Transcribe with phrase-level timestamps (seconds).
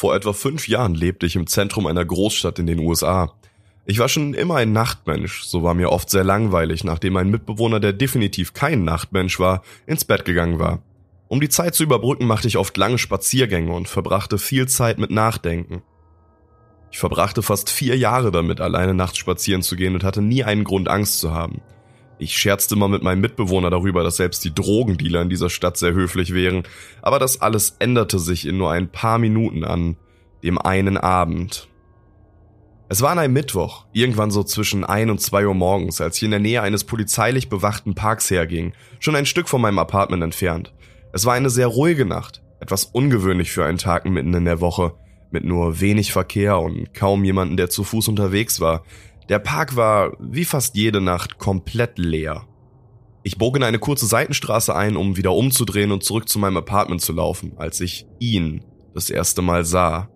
[0.00, 3.34] Vor etwa fünf Jahren lebte ich im Zentrum einer Großstadt in den USA.
[3.84, 7.80] Ich war schon immer ein Nachtmensch, so war mir oft sehr langweilig, nachdem mein Mitbewohner,
[7.80, 10.80] der definitiv kein Nachtmensch war, ins Bett gegangen war.
[11.28, 15.10] Um die Zeit zu überbrücken, machte ich oft lange Spaziergänge und verbrachte viel Zeit mit
[15.10, 15.82] Nachdenken.
[16.90, 20.64] Ich verbrachte fast vier Jahre damit, alleine nachts spazieren zu gehen und hatte nie einen
[20.64, 21.60] Grund, Angst zu haben.
[22.20, 25.94] Ich scherzte immer mit meinem Mitbewohner darüber, dass selbst die Drogendealer in dieser Stadt sehr
[25.94, 26.64] höflich wären,
[27.00, 29.96] aber das alles änderte sich in nur ein paar Minuten an
[30.42, 31.68] dem einen Abend.
[32.90, 36.24] Es war an einem Mittwoch, irgendwann so zwischen ein und zwei Uhr morgens, als ich
[36.24, 40.74] in der Nähe eines polizeilich bewachten Parks herging, schon ein Stück von meinem Apartment entfernt.
[41.14, 44.92] Es war eine sehr ruhige Nacht, etwas ungewöhnlich für einen Tag mitten in der Woche,
[45.30, 48.82] mit nur wenig Verkehr und kaum jemanden, der zu Fuß unterwegs war,
[49.30, 52.48] der Park war, wie fast jede Nacht, komplett leer.
[53.22, 57.00] Ich bog in eine kurze Seitenstraße ein, um wieder umzudrehen und zurück zu meinem Apartment
[57.00, 60.10] zu laufen, als ich ihn das erste Mal sah.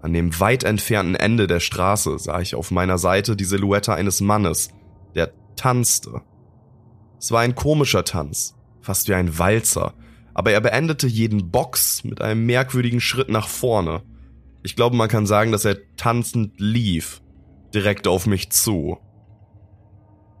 [0.00, 4.20] An dem weit entfernten Ende der Straße sah ich auf meiner Seite die Silhouette eines
[4.20, 4.68] Mannes,
[5.16, 6.22] der tanzte.
[7.18, 9.94] Es war ein komischer Tanz, fast wie ein Walzer,
[10.34, 14.02] aber er beendete jeden Box mit einem merkwürdigen Schritt nach vorne.
[14.62, 17.22] Ich glaube, man kann sagen, dass er tanzend lief,
[17.76, 18.98] direkt auf mich zu.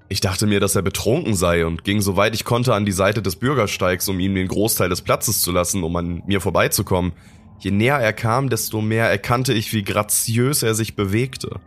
[0.08, 3.22] Ich dachte mir, dass er betrunken sei und ging soweit ich konnte an die Seite
[3.22, 7.12] des Bürgersteigs, um ihm den Großteil des Platzes zu lassen, um an mir vorbeizukommen.
[7.58, 11.60] Je näher er kam, desto mehr erkannte ich, wie graziös er sich bewegte.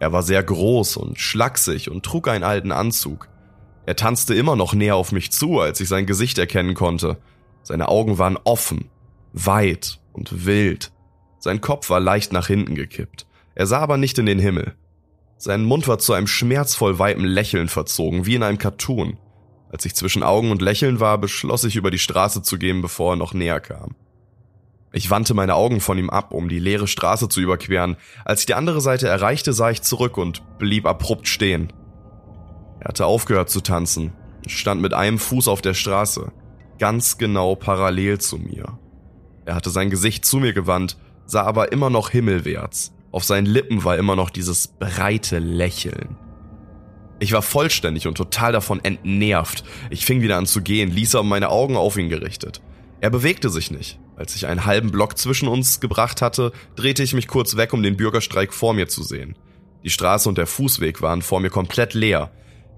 [0.00, 3.28] Er war sehr groß und schlaksig und trug einen alten Anzug.
[3.86, 7.18] Er tanzte immer noch näher auf mich zu, als ich sein Gesicht erkennen konnte.
[7.62, 8.90] Seine Augen waren offen,
[9.32, 10.90] weit und wild.
[11.38, 13.26] Sein Kopf war leicht nach hinten gekippt.
[13.54, 14.74] Er sah aber nicht in den Himmel.
[15.44, 19.18] Sein Mund war zu einem schmerzvoll weiten Lächeln verzogen, wie in einem Cartoon.
[19.70, 23.12] Als ich zwischen Augen und Lächeln war, beschloss ich über die Straße zu gehen, bevor
[23.12, 23.94] er noch näher kam.
[24.90, 27.98] Ich wandte meine Augen von ihm ab, um die leere Straße zu überqueren.
[28.24, 31.70] Als ich die andere Seite erreichte, sah ich zurück und blieb abrupt stehen.
[32.80, 36.32] Er hatte aufgehört zu tanzen und stand mit einem Fuß auf der Straße,
[36.78, 38.78] ganz genau parallel zu mir.
[39.44, 42.93] Er hatte sein Gesicht zu mir gewandt, sah aber immer noch himmelwärts.
[43.14, 46.16] Auf seinen Lippen war immer noch dieses breite Lächeln.
[47.20, 49.62] Ich war vollständig und total davon entnervt.
[49.88, 52.60] Ich fing wieder an zu gehen, ließ aber meine Augen auf ihn gerichtet.
[53.00, 54.00] Er bewegte sich nicht.
[54.16, 57.84] Als ich einen halben Block zwischen uns gebracht hatte, drehte ich mich kurz weg, um
[57.84, 59.38] den Bürgerstreik vor mir zu sehen.
[59.84, 62.32] Die Straße und der Fußweg waren vor mir komplett leer.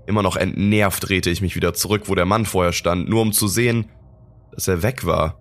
[0.07, 3.33] Immer noch entnervt drehte ich mich wieder zurück, wo der Mann vorher stand, nur um
[3.33, 3.87] zu sehen,
[4.53, 5.41] dass er weg war.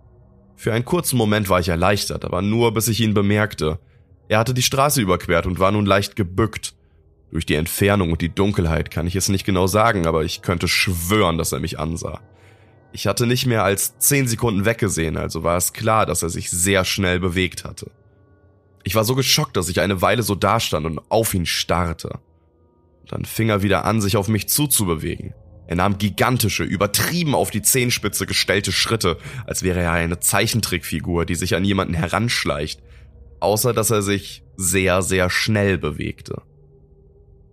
[0.55, 3.77] Für einen kurzen Moment war ich erleichtert, aber nur bis ich ihn bemerkte.
[4.27, 6.73] Er hatte die Straße überquert und war nun leicht gebückt.
[7.31, 10.67] Durch die Entfernung und die Dunkelheit kann ich es nicht genau sagen, aber ich könnte
[10.67, 12.21] schwören, dass er mich ansah.
[12.91, 16.49] Ich hatte nicht mehr als zehn Sekunden weggesehen, also war es klar, dass er sich
[16.49, 17.91] sehr schnell bewegt hatte.
[18.83, 22.19] Ich war so geschockt, dass ich eine Weile so dastand und auf ihn starrte.
[23.07, 25.33] Dann fing er wieder an, sich auf mich zuzubewegen.
[25.67, 31.35] Er nahm gigantische, übertrieben auf die Zehenspitze gestellte Schritte, als wäre er eine Zeichentrickfigur, die
[31.35, 32.81] sich an jemanden heranschleicht,
[33.39, 36.41] außer dass er sich sehr, sehr schnell bewegte.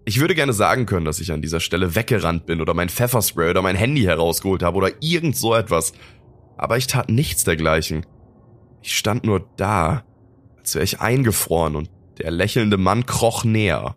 [0.04, 3.50] Ich würde gerne sagen können, dass ich an dieser Stelle weggerannt bin oder mein Pfefferspray
[3.50, 5.92] oder mein Handy herausgeholt habe oder irgend so etwas.
[6.56, 8.04] Aber ich tat nichts dergleichen.
[8.82, 10.04] Ich stand nur da,
[10.58, 13.94] als wäre ich eingefroren und der lächelnde Mann kroch näher.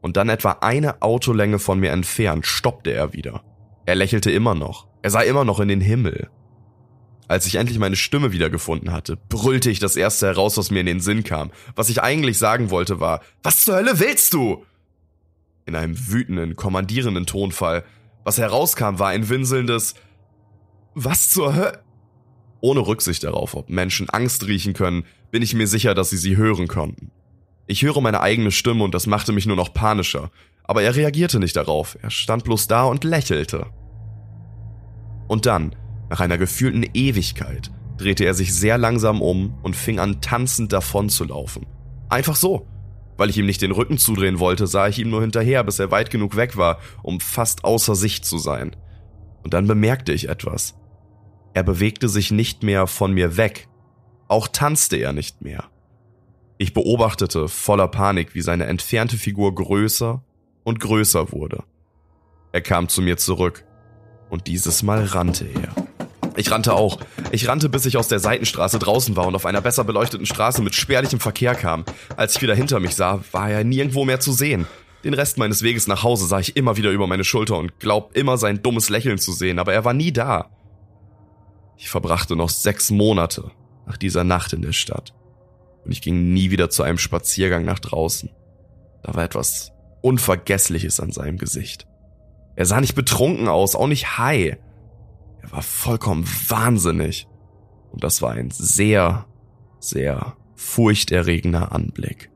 [0.00, 3.44] Und dann etwa eine Autolänge von mir entfernt stoppte er wieder.
[3.86, 4.88] Er lächelte immer noch.
[5.02, 6.28] Er sah immer noch in den Himmel.
[7.28, 10.86] Als ich endlich meine Stimme wiedergefunden hatte, brüllte ich das erste heraus, was mir in
[10.86, 11.50] den Sinn kam.
[11.74, 14.64] Was ich eigentlich sagen wollte war, was zur Hölle willst du?
[15.64, 17.84] In einem wütenden, kommandierenden Tonfall.
[18.24, 19.94] Was herauskam, war ein winselndes,
[20.94, 21.82] was zur Hölle?
[22.60, 26.36] Ohne Rücksicht darauf, ob Menschen Angst riechen können, bin ich mir sicher, dass sie sie
[26.36, 27.10] hören konnten.
[27.66, 30.30] Ich höre meine eigene Stimme und das machte mich nur noch panischer.
[30.64, 33.66] Aber er reagierte nicht darauf, er stand bloß da und lächelte.
[35.26, 35.74] Und dann,
[36.12, 41.08] nach einer gefühlten Ewigkeit drehte er sich sehr langsam um und fing an tanzend davon
[41.08, 41.64] zu laufen.
[42.10, 42.66] Einfach so.
[43.16, 45.90] Weil ich ihm nicht den Rücken zudrehen wollte, sah ich ihm nur hinterher, bis er
[45.90, 48.76] weit genug weg war, um fast außer Sicht zu sein.
[49.42, 50.74] Und dann bemerkte ich etwas.
[51.54, 53.68] Er bewegte sich nicht mehr von mir weg.
[54.28, 55.64] Auch tanzte er nicht mehr.
[56.58, 60.22] Ich beobachtete voller Panik, wie seine entfernte Figur größer
[60.62, 61.64] und größer wurde.
[62.52, 63.64] Er kam zu mir zurück.
[64.28, 65.81] Und dieses Mal rannte er.
[66.36, 66.98] Ich rannte auch.
[67.30, 70.62] Ich rannte, bis ich aus der Seitenstraße draußen war und auf einer besser beleuchteten Straße
[70.62, 71.84] mit spärlichem Verkehr kam.
[72.16, 74.66] Als ich wieder hinter mich sah, war er nirgendwo mehr zu sehen.
[75.04, 78.16] Den Rest meines Weges nach Hause sah ich immer wieder über meine Schulter und glaub
[78.16, 80.50] immer sein dummes Lächeln zu sehen, aber er war nie da.
[81.76, 83.50] Ich verbrachte noch sechs Monate
[83.86, 85.12] nach dieser Nacht in der Stadt
[85.84, 88.30] und ich ging nie wieder zu einem Spaziergang nach draußen.
[89.02, 91.86] Da war etwas Unvergessliches an seinem Gesicht.
[92.54, 94.56] Er sah nicht betrunken aus, auch nicht high.
[95.42, 97.28] Er war vollkommen wahnsinnig.
[97.90, 99.26] Und das war ein sehr,
[99.78, 102.31] sehr furchterregender Anblick.